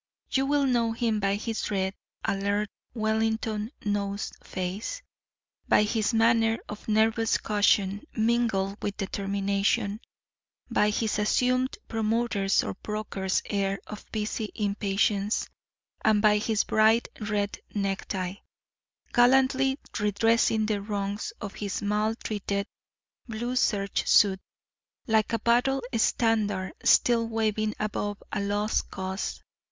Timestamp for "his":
1.35-1.69, 5.83-6.11, 10.89-11.19, 16.39-16.63, 21.53-21.79